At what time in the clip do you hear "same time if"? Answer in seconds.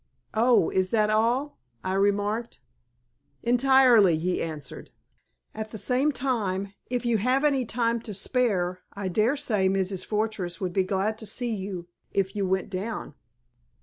5.77-7.05